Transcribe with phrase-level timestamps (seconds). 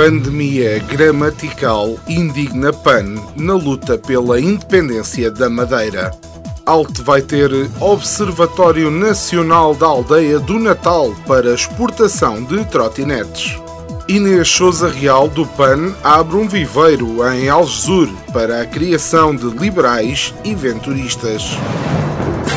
[0.00, 6.10] Pandemia gramatical indigna PAN na luta pela independência da Madeira.
[6.64, 13.60] Alte vai ter Observatório Nacional da Aldeia do Natal para exportação de trotinetes.
[14.08, 20.32] Inês Souza Real do PAN abre um viveiro em Algesur para a criação de liberais
[20.42, 21.58] e venturistas.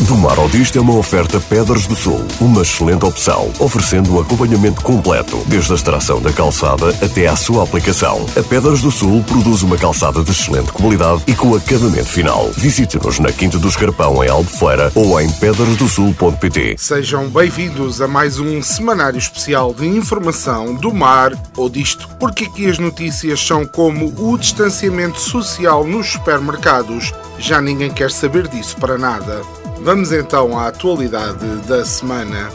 [0.00, 4.20] Do Mar ao Disto é uma oferta Pedras do Sul, uma excelente opção, oferecendo um
[4.20, 8.26] acompanhamento completo, desde a extração da calçada até à sua aplicação.
[8.36, 12.50] A Pedras do Sul produz uma calçada de excelente qualidade e com acabamento final.
[12.58, 16.76] Visite-nos na Quinta do Escarpão, em Albufeira, ou em pedrasdosul.pt.
[16.76, 22.68] Sejam bem-vindos a mais um semanário especial de informação do mar ou disto, porque aqui
[22.68, 27.14] as notícias são como o distanciamento social nos supermercados.
[27.38, 29.40] Já ninguém quer saber disso para nada.
[29.80, 32.50] Vamos então à atualidade da semana.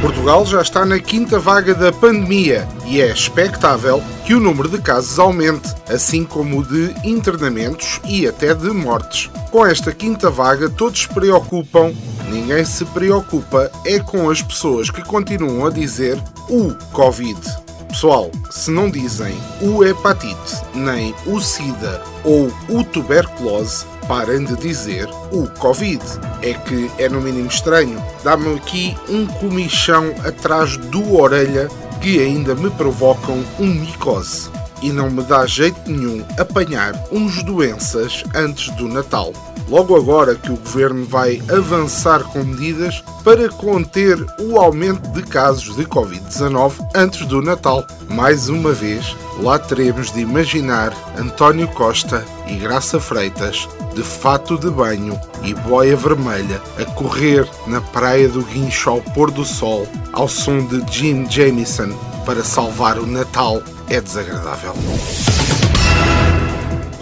[0.00, 4.78] Portugal já está na quinta vaga da pandemia e é expectável que o número de
[4.78, 9.30] casos aumente, assim como o de internamentos e até de mortes.
[9.50, 11.92] Com esta quinta vaga, todos se preocupam,
[12.28, 17.40] ninguém se preocupa é com as pessoas que continuam a dizer o Covid.
[17.88, 25.08] Pessoal, se não dizem o hepatite, nem o SIDA ou o tuberculose, parem de dizer
[25.32, 26.02] o Covid.
[26.42, 28.02] É que é no mínimo estranho.
[28.22, 31.68] Dá-me aqui um comichão atrás do orelha
[32.00, 34.50] que ainda me provocam um micose.
[34.82, 39.32] E não me dá jeito nenhum apanhar uns doenças antes do Natal
[39.68, 45.76] logo agora que o governo vai avançar com medidas para conter o aumento de casos
[45.76, 47.86] de Covid-19 antes do Natal.
[48.08, 54.68] Mais uma vez, lá teremos de imaginar António Costa e Graça Freitas de fato de
[54.70, 60.28] banho e boia vermelha a correr na praia do Guincho ao pôr do sol ao
[60.28, 61.96] som de Jim Jamieson
[62.26, 64.74] para salvar o Natal é desagradável.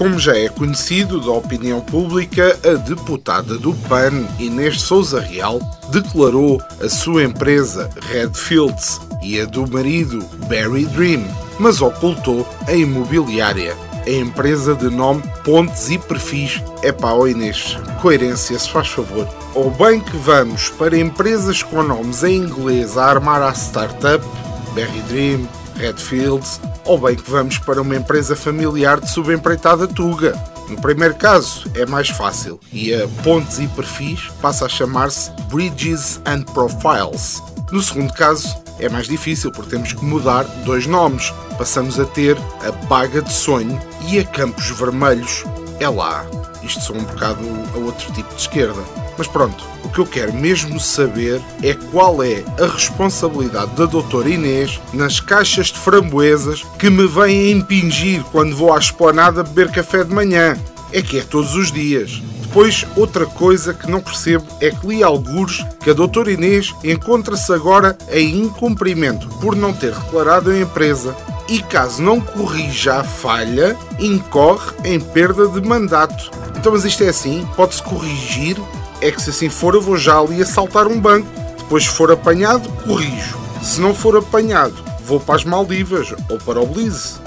[0.02, 5.60] Como já é conhecido da opinião pública, a deputada do PAN, Inês Souza Real,
[5.92, 10.18] declarou a sua empresa Redfields e a do marido
[10.48, 11.24] Barry Dream,
[11.60, 13.76] mas ocultou a imobiliária.
[14.04, 16.60] A empresa de nome Pontes e Perfis.
[16.82, 19.28] É oh Inês, coerência, se faz favor.
[19.54, 24.26] Ou bem que vamos para empresas com nomes em inglês a armar a startup,
[24.74, 30.36] Barry Dream, Redfields, ou bem que vamos para uma empresa familiar de subempreitada Tuga.
[30.68, 36.20] No primeiro caso é mais fácil e a Pontes e Perfis passa a chamar-se Bridges
[36.24, 37.42] and Profiles.
[37.70, 41.32] No segundo caso é mais difícil porque temos que mudar dois nomes.
[41.58, 45.44] Passamos a ter a Baga de Sonho e a Campos Vermelhos.
[45.78, 46.24] É lá.
[46.62, 47.44] Isto são um bocado
[47.74, 49.01] a outro tipo de esquerda.
[49.16, 54.28] Mas pronto, o que eu quero mesmo saber é qual é a responsabilidade da doutora
[54.28, 60.02] Inês nas caixas de framboesas que me vêm impingir quando vou à esplanada beber café
[60.04, 60.56] de manhã.
[60.92, 62.22] É que é todos os dias.
[62.42, 67.50] Depois, outra coisa que não percebo é que li algures que a doutora Inês encontra-se
[67.50, 71.16] agora em incumprimento por não ter declarado a empresa
[71.48, 76.30] e caso não corrija a falha, incorre em perda de mandato.
[76.56, 77.46] Então, mas isto é assim?
[77.56, 78.56] Pode-se corrigir
[79.02, 81.28] é que se assim for eu vou já ali assaltar um banco.
[81.58, 83.36] Depois se for apanhado, corrijo.
[83.60, 84.74] Se não for apanhado,
[85.04, 87.20] vou para as Maldivas ou para o Belize.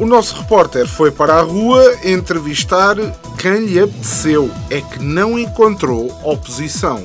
[0.00, 2.96] O nosso repórter foi para a rua entrevistar
[3.38, 4.50] quem lhe apeteceu.
[4.70, 7.04] É que não encontrou oposição.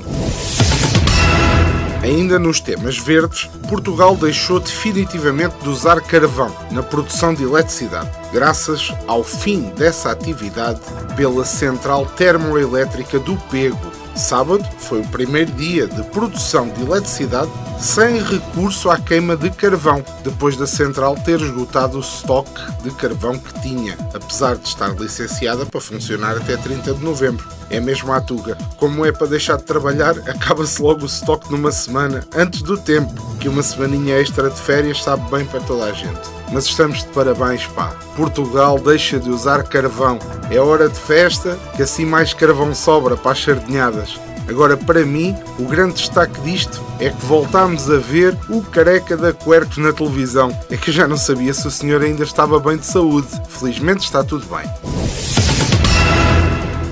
[2.03, 8.94] Ainda nos temas verdes, Portugal deixou definitivamente de usar carvão na produção de eletricidade, graças
[9.07, 10.81] ao fim dessa atividade
[11.15, 17.50] pela central termoelétrica do Pego, Sábado foi o primeiro dia de produção de eletricidade
[17.80, 23.38] sem recurso à queima de carvão, depois da central ter esgotado o estoque de carvão
[23.38, 27.45] que tinha, apesar de estar licenciada para funcionar até 30 de novembro.
[27.69, 28.56] É mesmo a Tuga.
[28.77, 33.13] Como é para deixar de trabalhar, acaba-se logo o estoque numa semana antes do tempo,
[33.39, 36.43] que uma semaninha extra de férias sabe bem para toda a gente.
[36.53, 37.95] Mas estamos de parabéns, pá.
[38.15, 40.19] Portugal deixa de usar carvão.
[40.51, 44.19] É hora de festa, que assim mais carvão sobra para as sardinhadas.
[44.47, 49.33] Agora, para mim, o grande destaque disto é que voltámos a ver o careca da
[49.33, 50.55] Quercos na televisão.
[50.69, 53.27] É que eu já não sabia se o senhor ainda estava bem de saúde.
[53.49, 55.43] Felizmente está tudo bem.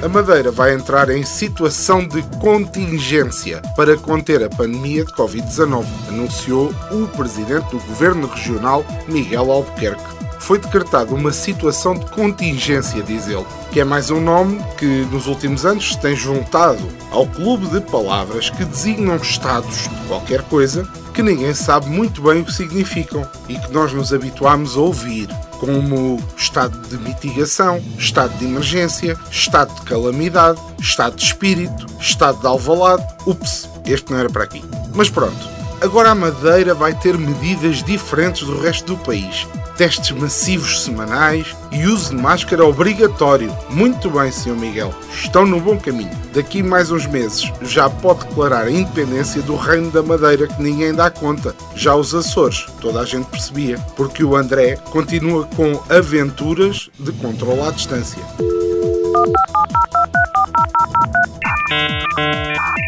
[0.01, 6.73] A Madeira vai entrar em situação de contingência para conter a pandemia de Covid-19, anunciou
[6.89, 10.03] o presidente do governo regional, Miguel Albuquerque.
[10.39, 15.27] Foi decretada uma situação de contingência, diz ele, que é mais um nome que nos
[15.27, 16.81] últimos anos se tem juntado
[17.11, 20.83] ao clube de palavras que designam estados de qualquer coisa
[21.13, 25.29] que ninguém sabe muito bem o que significam e que nós nos habituámos a ouvir,
[25.61, 32.47] como estado de mitigação, estado de emergência, estado de calamidade, estado de espírito, estado de
[32.47, 33.05] alvalade.
[33.27, 34.63] Ups, este não era para aqui.
[34.95, 35.37] Mas pronto,
[35.79, 39.45] agora a Madeira vai ter medidas diferentes do resto do país
[39.81, 43.51] testes massivos semanais e uso de máscara obrigatório.
[43.67, 44.55] Muito bem, Sr.
[44.55, 46.11] Miguel, estão no bom caminho.
[46.35, 50.93] Daqui mais uns meses já pode declarar a independência do Reino da Madeira que ninguém
[50.93, 51.55] dá conta.
[51.73, 57.61] Já os Açores, toda a gente percebia, porque o André continua com aventuras de controle
[57.61, 58.21] à distância.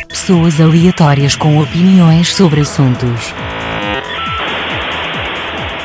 [0.07, 3.33] Pessoas aleatórias com opiniões sobre assuntos.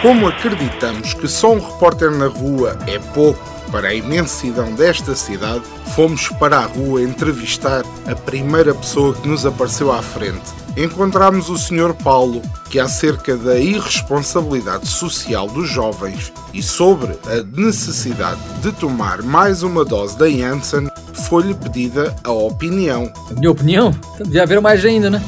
[0.00, 3.43] Como acreditamos que só um repórter na rua é pouco
[3.73, 5.65] para a imensidão desta cidade,
[5.97, 10.53] fomos para a rua entrevistar a primeira pessoa que nos apareceu à frente.
[10.77, 11.93] Encontramos o Sr.
[11.95, 12.41] Paulo,
[12.71, 19.85] que acerca da irresponsabilidade social dos jovens e sobre a necessidade de tomar mais uma
[19.85, 23.12] dose da Janssen, foi-lhe pedida a opinião.
[23.29, 23.93] A minha opinião?
[24.21, 25.21] Devia haver mais ainda, né?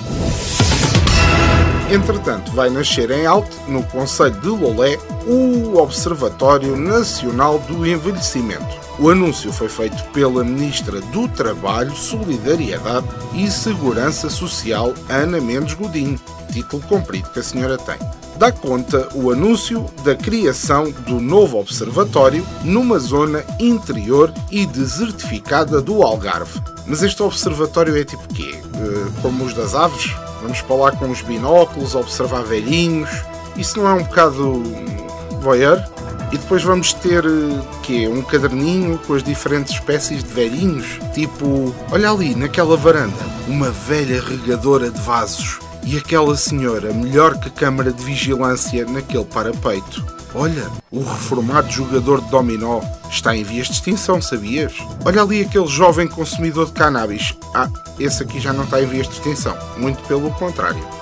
[1.91, 4.97] Entretanto, vai nascer em Alto, no Conselho de Lolé,
[5.27, 8.79] o Observatório Nacional do Envelhecimento.
[8.97, 16.21] O anúncio foi feito pela Ministra do Trabalho, Solidariedade e Segurança Social, Ana Mendes Godinho,
[16.53, 18.20] título comprido que a senhora tem.
[18.41, 26.03] Dá conta o anúncio da criação do novo observatório numa zona interior e desertificada do
[26.03, 26.59] Algarve.
[26.87, 28.55] Mas este observatório é tipo quê?
[28.55, 30.11] Eh, como os das aves?
[30.41, 33.11] Vamos para lá com os binóculos, observar velhinhos.
[33.59, 34.63] Isso não é um bocado
[35.43, 35.79] voyeur?
[36.33, 37.23] E depois vamos ter
[37.83, 43.69] que um caderninho com as diferentes espécies de velhinhos, tipo, olha ali naquela varanda, uma
[43.71, 50.05] velha regadora de vasos e aquela senhora melhor que câmara de vigilância naquele parapeito.
[50.35, 52.81] Olha, o reformado jogador de dominó
[53.11, 54.75] está em vias de extinção, sabias?
[55.05, 57.35] Olha ali aquele jovem consumidor de cannabis.
[57.55, 57.69] Ah,
[57.99, 59.57] esse aqui já não está em vias de extinção.
[59.77, 61.00] Muito pelo contrário.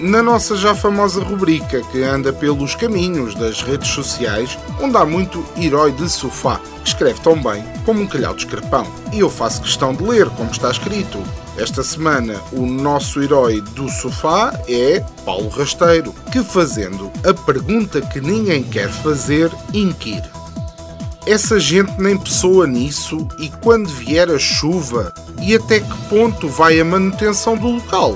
[0.00, 5.44] Na nossa já famosa rubrica que anda pelos caminhos das redes sociais, onde há muito
[5.56, 8.86] herói de sofá, que escreve tão bem como um calhau de escrepão.
[9.12, 11.20] E eu faço questão de ler como está escrito.
[11.56, 18.20] Esta semana, o nosso herói do sofá é Paulo Rasteiro, que fazendo a pergunta que
[18.20, 20.30] ninguém quer fazer, inquire.
[21.26, 25.12] Essa gente nem pessoa nisso e quando vier a chuva
[25.42, 28.14] e até que ponto vai a manutenção do local?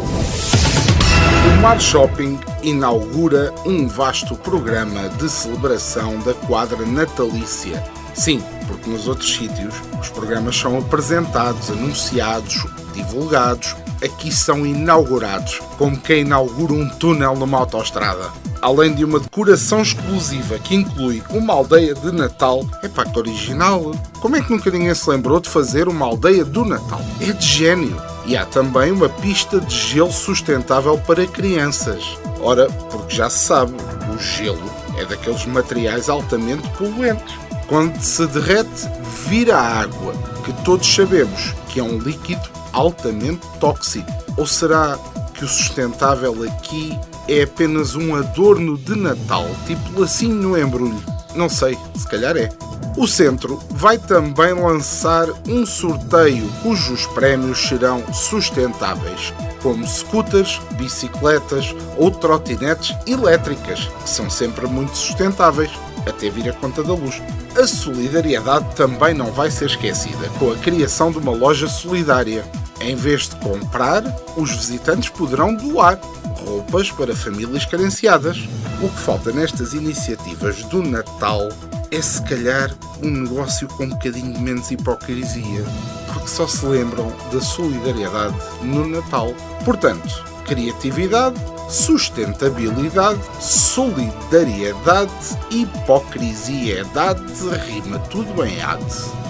[1.63, 7.81] Mar Shopping inaugura um vasto programa de celebração da quadra natalícia.
[8.15, 15.97] Sim, porque nos outros sítios os programas são apresentados, anunciados, divulgados, aqui são inaugurados, como
[15.97, 18.42] quem inaugura um túnel numa autoestrada.
[18.63, 23.91] Além de uma decoração exclusiva que inclui uma aldeia de Natal, é pacto original.
[24.21, 27.01] Como é que nunca ninguém se lembrou de fazer uma aldeia do Natal?
[27.21, 28.01] É de gênio.
[28.25, 32.17] E há também uma pista de gelo sustentável para crianças.
[32.41, 33.75] Ora, porque já se sabe,
[34.15, 37.35] o gelo é daqueles materiais altamente poluentes.
[37.67, 38.89] Quando se derrete,
[39.27, 40.15] vira água,
[40.45, 44.07] que todos sabemos que é um líquido altamente tóxico?
[44.37, 44.97] Ou será
[45.35, 46.97] que o sustentável aqui
[47.29, 51.03] é apenas um adorno de Natal, tipo lacinho no embrulho?
[51.35, 52.49] Não sei, se calhar é.
[52.97, 62.11] O centro vai também lançar um sorteio cujos prémios serão sustentáveis, como scooters, bicicletas ou
[62.11, 65.71] trotinetes elétricas, que são sempre muito sustentáveis,
[66.07, 67.23] até vir a conta da luz.
[67.57, 72.45] A solidariedade também não vai ser esquecida com a criação de uma loja solidária
[72.85, 74.03] em vez de comprar,
[74.37, 76.01] os visitantes poderão doar
[76.43, 78.39] roupas para famílias carenciadas.
[78.83, 81.49] O que falta nestas iniciativas do Natal
[81.91, 82.71] é se calhar
[83.03, 85.65] um negócio com um bocadinho menos hipocrisia,
[86.13, 89.35] porque só se lembram da solidariedade no Natal.
[89.65, 91.37] Portanto, criatividade,
[91.69, 95.13] sustentabilidade, solidariedade,
[95.51, 97.23] hipocrisiedade,
[97.67, 99.22] rima tudo em ade.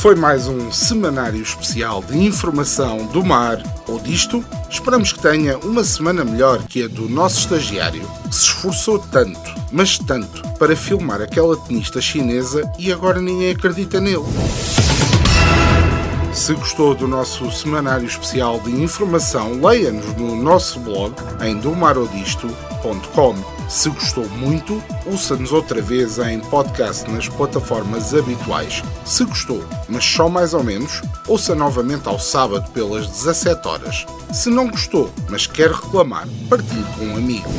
[0.00, 4.42] Foi mais um semanário especial de informação do mar ou disto.
[4.70, 9.38] Esperamos que tenha uma semana melhor que a do nosso estagiário, que se esforçou tanto,
[9.70, 14.24] mas tanto, para filmar aquela tenista chinesa e agora ninguém acredita nele.
[16.40, 23.34] Se gostou do nosso semanário especial de informação, leia-nos no nosso blog em domarodisto.com.
[23.68, 28.82] Se gostou muito, ouça-nos outra vez em podcast nas plataformas habituais.
[29.04, 34.06] Se gostou, mas só mais ou menos, ouça novamente ao sábado pelas 17 horas.
[34.32, 37.50] Se não gostou, mas quer reclamar, partilhe com um amigo.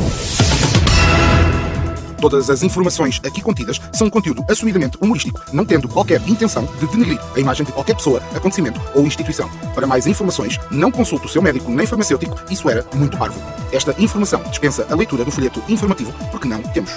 [2.21, 7.19] Todas as informações aqui contidas são conteúdo assumidamente humorístico, não tendo qualquer intenção de denegrir
[7.35, 9.49] a imagem de qualquer pessoa, acontecimento ou instituição.
[9.73, 13.41] Para mais informações, não consulte o seu médico nem farmacêutico, isso era muito parvo.
[13.71, 16.91] Esta informação dispensa a leitura do folheto informativo, porque não temos.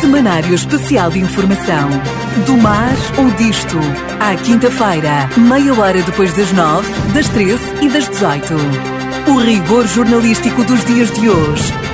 [0.00, 1.90] Semanário Especial de Informação.
[2.46, 3.76] Do mar ou disto.
[4.18, 8.54] À quinta-feira, meia hora depois das nove, das treze e das dezoito.
[9.28, 11.93] O rigor jornalístico dos dias de hoje.